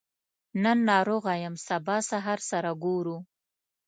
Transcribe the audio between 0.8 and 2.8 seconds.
ناروغه يم سبا سهار سره